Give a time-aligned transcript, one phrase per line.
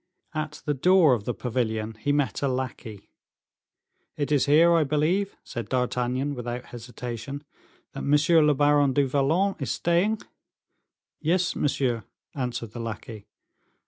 [0.33, 3.11] At the door of the pavilion he met a lackey.
[4.17, 7.43] "It is here, I believe," said D'Artagnan, without hesitation,
[7.93, 8.45] "that M.
[8.47, 10.19] le Baron du Vallon is staying?"
[11.19, 12.03] "Yes, monsieur,"
[12.33, 13.27] answered the lackey.